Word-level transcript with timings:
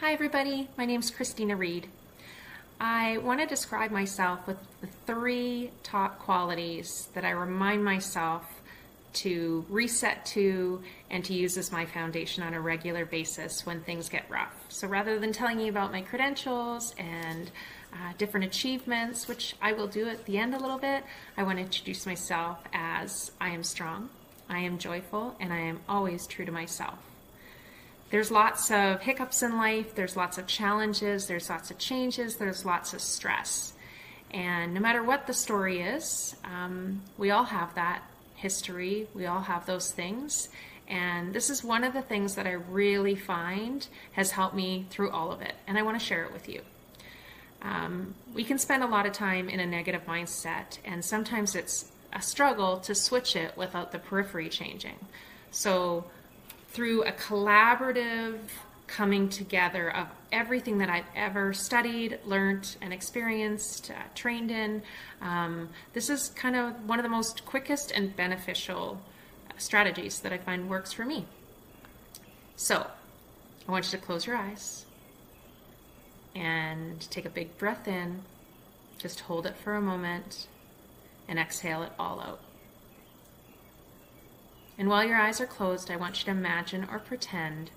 Hi 0.00 0.12
everybody, 0.12 0.68
my 0.78 0.84
name 0.84 1.00
is 1.00 1.10
Christina 1.10 1.56
Reed. 1.56 1.88
I 2.80 3.18
want 3.18 3.40
to 3.40 3.46
describe 3.46 3.90
myself 3.90 4.46
with 4.46 4.58
the 4.80 4.86
three 5.08 5.72
top 5.82 6.20
qualities 6.20 7.08
that 7.14 7.24
I 7.24 7.30
remind 7.30 7.84
myself 7.84 8.44
to 9.14 9.66
reset 9.68 10.24
to 10.26 10.82
and 11.10 11.24
to 11.24 11.34
use 11.34 11.58
as 11.58 11.72
my 11.72 11.84
foundation 11.84 12.44
on 12.44 12.54
a 12.54 12.60
regular 12.60 13.06
basis 13.06 13.66
when 13.66 13.80
things 13.80 14.08
get 14.08 14.30
rough. 14.30 14.54
So 14.68 14.86
rather 14.86 15.18
than 15.18 15.32
telling 15.32 15.58
you 15.58 15.68
about 15.68 15.90
my 15.90 16.02
credentials 16.02 16.94
and 16.96 17.50
uh, 17.92 18.12
different 18.18 18.46
achievements, 18.46 19.26
which 19.26 19.56
I 19.60 19.72
will 19.72 19.88
do 19.88 20.08
at 20.08 20.26
the 20.26 20.38
end 20.38 20.54
a 20.54 20.60
little 20.60 20.78
bit, 20.78 21.02
I 21.36 21.42
want 21.42 21.58
to 21.58 21.64
introduce 21.64 22.06
myself 22.06 22.58
as 22.72 23.32
I 23.40 23.48
am 23.48 23.64
strong, 23.64 24.10
I 24.48 24.60
am 24.60 24.78
joyful, 24.78 25.34
and 25.40 25.52
I 25.52 25.58
am 25.58 25.80
always 25.88 26.28
true 26.28 26.44
to 26.44 26.52
myself 26.52 27.00
there's 28.10 28.30
lots 28.30 28.70
of 28.70 29.00
hiccups 29.00 29.42
in 29.42 29.56
life, 29.56 29.94
there's 29.94 30.16
lots 30.16 30.38
of 30.38 30.46
challenges, 30.46 31.26
there's 31.26 31.50
lots 31.50 31.70
of 31.70 31.78
changes, 31.78 32.36
there's 32.36 32.64
lots 32.64 32.94
of 32.94 33.00
stress. 33.00 33.74
And 34.30 34.74
no 34.74 34.80
matter 34.80 35.02
what 35.02 35.26
the 35.26 35.34
story 35.34 35.80
is, 35.80 36.36
um, 36.44 37.02
we 37.16 37.30
all 37.30 37.44
have 37.44 37.74
that 37.74 38.02
history, 38.34 39.08
we 39.14 39.26
all 39.26 39.42
have 39.42 39.66
those 39.66 39.90
things. 39.90 40.48
And 40.86 41.34
this 41.34 41.50
is 41.50 41.62
one 41.62 41.84
of 41.84 41.92
the 41.92 42.00
things 42.00 42.34
that 42.36 42.46
I 42.46 42.52
really 42.52 43.14
find 43.14 43.86
has 44.12 44.30
helped 44.30 44.54
me 44.54 44.86
through 44.90 45.10
all 45.10 45.30
of 45.30 45.42
it. 45.42 45.54
And 45.66 45.76
I 45.76 45.82
want 45.82 45.98
to 45.98 46.04
share 46.04 46.24
it 46.24 46.32
with 46.32 46.48
you. 46.48 46.62
Um, 47.60 48.14
we 48.34 48.44
can 48.44 48.58
spend 48.58 48.82
a 48.82 48.86
lot 48.86 49.04
of 49.04 49.12
time 49.12 49.48
in 49.48 49.60
a 49.60 49.66
negative 49.66 50.06
mindset, 50.06 50.78
and 50.84 51.04
sometimes 51.04 51.54
it's 51.54 51.90
a 52.12 52.22
struggle 52.22 52.78
to 52.80 52.94
switch 52.94 53.36
it 53.36 53.56
without 53.56 53.92
the 53.92 53.98
periphery 53.98 54.48
changing. 54.48 54.96
So, 55.50 56.04
through 56.68 57.02
a 57.04 57.12
collaborative 57.12 58.38
coming 58.86 59.28
together 59.28 59.94
of 59.94 60.08
everything 60.32 60.78
that 60.78 60.88
I've 60.88 61.04
ever 61.14 61.52
studied, 61.52 62.18
learned, 62.24 62.76
and 62.80 62.92
experienced, 62.92 63.90
uh, 63.90 63.94
trained 64.14 64.50
in. 64.50 64.82
Um, 65.20 65.68
this 65.92 66.10
is 66.10 66.30
kind 66.30 66.56
of 66.56 66.88
one 66.88 66.98
of 66.98 67.02
the 67.02 67.08
most 67.10 67.44
quickest 67.44 67.90
and 67.90 68.14
beneficial 68.16 69.00
strategies 69.58 70.20
that 70.20 70.32
I 70.32 70.38
find 70.38 70.68
works 70.68 70.92
for 70.92 71.04
me. 71.04 71.26
So, 72.56 72.86
I 73.66 73.70
want 73.70 73.84
you 73.92 73.98
to 73.98 74.04
close 74.04 74.26
your 74.26 74.36
eyes 74.36 74.86
and 76.34 77.00
take 77.10 77.24
a 77.24 77.30
big 77.30 77.56
breath 77.58 77.86
in. 77.86 78.22
Just 78.96 79.20
hold 79.20 79.46
it 79.46 79.56
for 79.56 79.76
a 79.76 79.80
moment 79.80 80.48
and 81.28 81.38
exhale 81.38 81.82
it 81.82 81.92
all 81.98 82.20
out. 82.20 82.40
And 84.78 84.88
while 84.88 85.04
your 85.04 85.16
eyes 85.16 85.40
are 85.40 85.46
closed, 85.46 85.90
I 85.90 85.96
want 85.96 86.20
you 86.20 86.24
to 86.26 86.38
imagine 86.38 86.86
or 86.90 87.00
pretend 87.00 87.72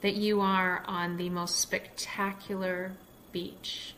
that 0.00 0.14
you 0.14 0.40
are 0.40 0.82
on 0.86 1.18
the 1.18 1.28
most 1.28 1.60
spectacular 1.60 2.92
beach. 3.30 3.94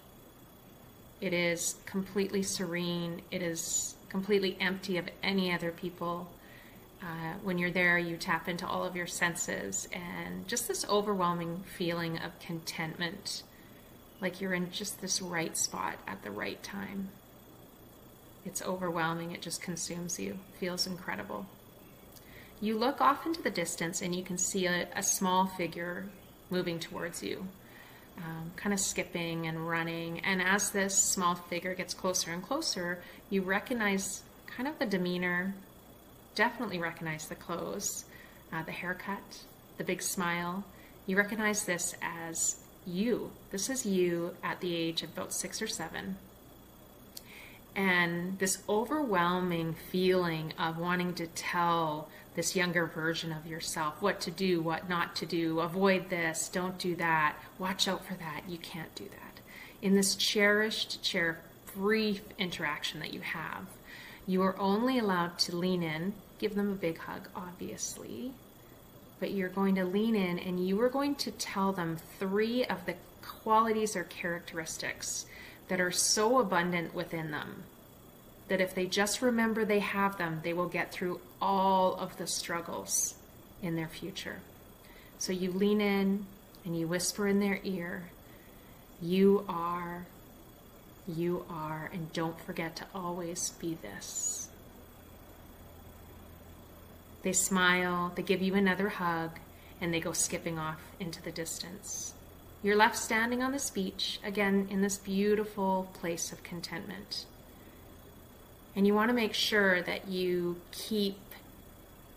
It 1.20 1.32
is 1.32 1.76
completely 1.86 2.42
serene, 2.42 3.22
it 3.30 3.42
is 3.42 3.94
completely 4.08 4.56
empty 4.60 4.98
of 4.98 5.08
any 5.22 5.54
other 5.54 5.70
people. 5.70 6.28
Uh, 7.00 7.34
when 7.44 7.58
you're 7.58 7.70
there, 7.70 7.96
you 7.96 8.16
tap 8.16 8.48
into 8.48 8.66
all 8.66 8.84
of 8.84 8.96
your 8.96 9.06
senses 9.06 9.88
and 9.92 10.46
just 10.48 10.66
this 10.66 10.84
overwhelming 10.88 11.62
feeling 11.76 12.18
of 12.18 12.36
contentment, 12.40 13.44
like 14.20 14.40
you're 14.40 14.52
in 14.52 14.70
just 14.72 15.00
this 15.00 15.22
right 15.22 15.56
spot 15.56 15.94
at 16.08 16.22
the 16.24 16.30
right 16.30 16.62
time. 16.62 17.08
It's 18.44 18.62
overwhelming, 18.62 19.30
it 19.30 19.42
just 19.42 19.62
consumes 19.62 20.18
you, 20.18 20.38
feels 20.58 20.88
incredible. 20.88 21.46
You 22.62 22.78
look 22.78 23.00
off 23.00 23.26
into 23.26 23.42
the 23.42 23.50
distance 23.50 24.02
and 24.02 24.14
you 24.14 24.22
can 24.22 24.38
see 24.38 24.66
a, 24.66 24.86
a 24.94 25.02
small 25.02 25.46
figure 25.46 26.06
moving 26.48 26.78
towards 26.78 27.20
you, 27.20 27.48
um, 28.18 28.52
kind 28.54 28.72
of 28.72 28.78
skipping 28.78 29.48
and 29.48 29.68
running. 29.68 30.20
And 30.20 30.40
as 30.40 30.70
this 30.70 30.96
small 30.96 31.34
figure 31.34 31.74
gets 31.74 31.92
closer 31.92 32.30
and 32.30 32.40
closer, 32.40 33.02
you 33.30 33.42
recognize 33.42 34.22
kind 34.46 34.68
of 34.68 34.78
the 34.78 34.86
demeanor, 34.86 35.56
definitely 36.36 36.78
recognize 36.78 37.26
the 37.26 37.34
clothes, 37.34 38.04
uh, 38.52 38.62
the 38.62 38.70
haircut, 38.70 39.42
the 39.76 39.82
big 39.82 40.00
smile. 40.00 40.64
You 41.08 41.16
recognize 41.16 41.64
this 41.64 41.96
as 42.00 42.60
you. 42.86 43.32
This 43.50 43.68
is 43.70 43.84
you 43.84 44.36
at 44.44 44.60
the 44.60 44.72
age 44.72 45.02
of 45.02 45.10
about 45.10 45.32
six 45.32 45.60
or 45.60 45.66
seven. 45.66 46.16
And 47.74 48.38
this 48.38 48.62
overwhelming 48.68 49.74
feeling 49.90 50.52
of 50.60 50.78
wanting 50.78 51.14
to 51.14 51.26
tell 51.26 52.08
this 52.34 52.56
younger 52.56 52.86
version 52.86 53.32
of 53.32 53.46
yourself 53.46 54.00
what 54.00 54.20
to 54.20 54.30
do, 54.30 54.62
what 54.62 54.88
not 54.88 55.14
to 55.16 55.26
do, 55.26 55.60
avoid 55.60 56.08
this, 56.08 56.48
don't 56.48 56.78
do 56.78 56.96
that, 56.96 57.36
watch 57.58 57.86
out 57.88 58.04
for 58.04 58.14
that, 58.14 58.42
you 58.48 58.58
can't 58.58 58.94
do 58.94 59.04
that. 59.04 59.40
In 59.82 59.94
this 59.94 60.14
cherished, 60.14 61.02
chair 61.02 61.40
brief 61.74 62.22
interaction 62.38 63.00
that 63.00 63.12
you 63.12 63.20
have, 63.20 63.66
you 64.26 64.42
are 64.42 64.58
only 64.58 64.98
allowed 64.98 65.38
to 65.40 65.56
lean 65.56 65.82
in, 65.82 66.14
give 66.38 66.54
them 66.54 66.70
a 66.70 66.76
big 66.76 66.98
hug, 66.98 67.28
obviously, 67.34 68.32
but 69.20 69.32
you're 69.32 69.48
going 69.48 69.74
to 69.74 69.84
lean 69.84 70.14
in 70.14 70.38
and 70.38 70.66
you 70.66 70.80
are 70.80 70.88
going 70.88 71.14
to 71.16 71.30
tell 71.32 71.72
them 71.72 71.96
three 72.18 72.64
of 72.64 72.84
the 72.86 72.94
qualities 73.22 73.94
or 73.94 74.04
characteristics 74.04 75.26
that 75.68 75.80
are 75.80 75.92
so 75.92 76.38
abundant 76.38 76.94
within 76.94 77.30
them 77.30 77.64
that 78.48 78.60
if 78.60 78.74
they 78.74 78.86
just 78.86 79.22
remember 79.22 79.64
they 79.64 79.78
have 79.78 80.18
them, 80.18 80.40
they 80.42 80.52
will 80.52 80.68
get 80.68 80.92
through 80.92 81.20
all 81.40 81.94
of 81.94 82.16
the 82.16 82.26
struggles 82.26 83.14
in 83.62 83.76
their 83.76 83.88
future. 83.88 84.40
So 85.18 85.32
you 85.32 85.52
lean 85.52 85.80
in 85.80 86.26
and 86.64 86.78
you 86.78 86.86
whisper 86.86 87.28
in 87.28 87.40
their 87.40 87.60
ear, 87.64 88.10
You 89.00 89.44
are, 89.48 90.06
you 91.08 91.44
are, 91.48 91.90
and 91.92 92.12
don't 92.12 92.40
forget 92.40 92.76
to 92.76 92.86
always 92.94 93.50
be 93.50 93.76
this. 93.82 94.48
They 97.22 97.32
smile, 97.32 98.12
they 98.14 98.22
give 98.22 98.42
you 98.42 98.54
another 98.54 98.88
hug, 98.88 99.38
and 99.80 99.92
they 99.92 100.00
go 100.00 100.12
skipping 100.12 100.58
off 100.58 100.80
into 101.00 101.22
the 101.22 101.32
distance. 101.32 102.14
You're 102.62 102.76
left 102.76 102.96
standing 102.96 103.42
on 103.42 103.52
this 103.52 103.70
beach, 103.70 104.20
again 104.24 104.68
in 104.70 104.82
this 104.82 104.98
beautiful 104.98 105.88
place 105.94 106.32
of 106.32 106.42
contentment. 106.42 107.26
And 108.74 108.86
you 108.86 108.94
want 108.94 109.10
to 109.10 109.14
make 109.14 109.34
sure 109.34 109.82
that 109.82 110.08
you 110.08 110.60
keep 110.70 111.18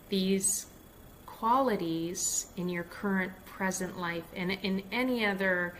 these 0.08 0.66
qualities 1.26 2.46
in 2.56 2.68
your 2.68 2.84
current 2.84 3.32
present 3.44 3.98
life 3.98 4.24
and 4.34 4.50
in 4.50 4.82
any 4.90 5.26
other 5.26 5.74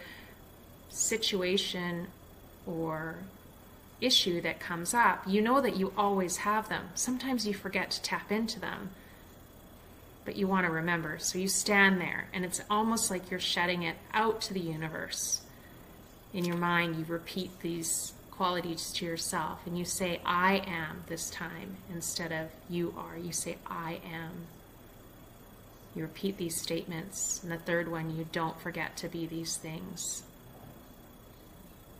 situation 0.88 2.08
or 2.66 3.16
issue 4.00 4.40
that 4.42 4.60
comes 4.60 4.92
up, 4.92 5.22
you 5.26 5.40
know 5.40 5.60
that 5.60 5.76
you 5.76 5.92
always 5.96 6.38
have 6.38 6.68
them. 6.68 6.88
Sometimes 6.94 7.46
you 7.46 7.54
forget 7.54 7.90
to 7.92 8.02
tap 8.02 8.30
into 8.30 8.60
them, 8.60 8.90
but 10.24 10.36
you 10.36 10.46
want 10.46 10.66
to 10.66 10.72
remember. 10.72 11.18
So 11.18 11.38
you 11.38 11.48
stand 11.48 12.00
there, 12.00 12.26
and 12.34 12.44
it's 12.44 12.60
almost 12.68 13.10
like 13.10 13.30
you're 13.30 13.40
shedding 13.40 13.82
it 13.82 13.96
out 14.12 14.40
to 14.42 14.54
the 14.54 14.60
universe. 14.60 15.40
In 16.34 16.44
your 16.44 16.56
mind, 16.56 16.96
you 16.96 17.04
repeat 17.08 17.60
these 17.60 18.12
qualities 18.36 18.92
to 18.92 19.04
yourself 19.06 19.60
and 19.66 19.78
you 19.78 19.84
say, 19.84 20.20
I 20.24 20.62
am 20.66 21.04
this 21.06 21.30
time 21.30 21.76
instead 21.92 22.32
of 22.32 22.48
you 22.68 22.94
are. 22.96 23.16
You 23.16 23.32
say, 23.32 23.56
I 23.66 24.00
am. 24.12 24.46
You 25.94 26.02
repeat 26.02 26.36
these 26.36 26.60
statements. 26.60 27.42
And 27.42 27.50
the 27.50 27.56
third 27.56 27.90
one, 27.90 28.16
you 28.16 28.26
don't 28.32 28.60
forget 28.60 28.96
to 28.98 29.08
be 29.08 29.26
these 29.26 29.56
things. 29.56 30.22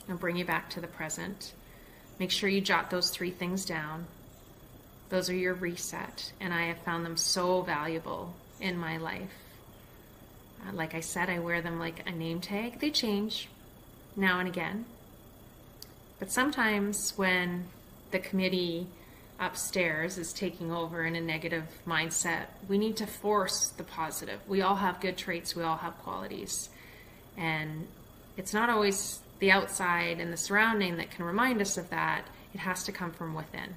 I'll 0.09 0.17
bring 0.17 0.37
you 0.37 0.45
back 0.45 0.71
to 0.71 0.81
the 0.81 0.87
present. 0.87 1.53
Make 2.19 2.31
sure 2.31 2.49
you 2.49 2.61
jot 2.61 2.91
those 2.91 3.11
three 3.11 3.31
things 3.31 3.65
down. 3.65 4.07
Those 5.09 5.31
are 5.31 5.35
your 5.35 5.55
reset, 5.55 6.33
and 6.41 6.53
I 6.53 6.67
have 6.67 6.79
found 6.79 7.05
them 7.05 7.17
so 7.17 7.63
valuable 7.63 8.35
in 8.61 8.77
my 8.77 8.97
life. 8.97 9.31
Uh, 10.67 10.73
like 10.73 10.95
I 10.95 11.01
said, 11.01 11.31
I 11.31 11.39
wear 11.39 11.61
them 11.61 11.79
like 11.79 12.09
a 12.09 12.13
name 12.13 12.41
tag. 12.41 12.81
They 12.81 12.91
change 12.91 13.49
now 14.17 14.41
and 14.41 14.49
again, 14.49 14.87
but 16.19 16.31
sometimes 16.31 17.13
when 17.17 17.67
the 18.11 18.19
committee 18.19 18.87
upstairs 19.39 20.17
is 20.17 20.33
taking 20.33 20.73
over 20.73 21.05
in 21.05 21.15
a 21.15 21.21
negative 21.21 21.65
mindset, 21.87 22.47
we 22.69 22.79
need 22.79 22.97
to 22.97 23.07
force 23.07 23.69
the 23.69 23.85
positive. 23.85 24.41
We 24.49 24.63
all 24.63 24.77
have 24.77 25.01
good 25.01 25.17
traits, 25.17 25.55
we 25.55 25.63
all 25.63 25.77
have 25.77 25.99
qualities. 25.99 26.71
And 27.37 27.87
it's 28.37 28.55
not 28.55 28.71
always 28.71 29.21
the 29.39 29.51
outside 29.51 30.21
and 30.21 30.33
the 30.33 30.37
surrounding 30.37 30.97
that 30.97 31.11
can 31.11 31.25
remind 31.25 31.61
us 31.61 31.77
of 31.77 31.91
that. 31.91 32.27
It 32.55 32.61
has 32.61 32.85
to 32.85 32.93
come 32.93 33.11
from 33.11 33.35
within. 33.35 33.75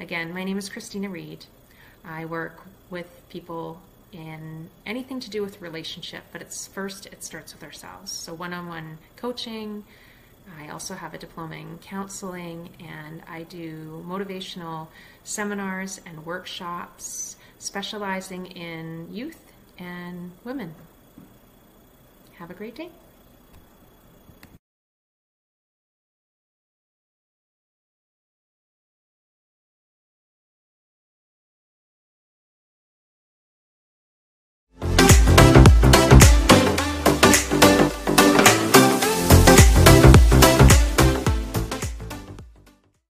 Again, 0.00 0.34
my 0.34 0.42
name 0.42 0.58
is 0.58 0.68
Christina 0.68 1.08
Reed. 1.08 1.44
I 2.04 2.24
work 2.24 2.62
with 2.88 3.22
people 3.28 3.80
in 4.12 4.68
anything 4.86 5.20
to 5.20 5.30
do 5.30 5.42
with 5.42 5.60
relationship, 5.60 6.24
but 6.32 6.42
it's 6.42 6.66
first 6.66 7.06
it 7.06 7.22
starts 7.22 7.54
with 7.54 7.62
ourselves. 7.62 8.10
So 8.10 8.34
one-on-one 8.34 8.98
coaching, 9.16 9.84
I 10.58 10.68
also 10.68 10.94
have 10.94 11.14
a 11.14 11.18
diploma 11.18 11.56
in 11.56 11.78
counseling 11.78 12.70
and 12.80 13.22
I 13.28 13.42
do 13.44 14.04
motivational 14.06 14.88
seminars 15.24 16.00
and 16.06 16.24
workshops 16.24 17.36
specializing 17.58 18.46
in 18.46 19.08
youth 19.12 19.52
and 19.78 20.32
women. 20.44 20.74
Have 22.38 22.50
a 22.50 22.54
great 22.54 22.74
day. 22.74 22.90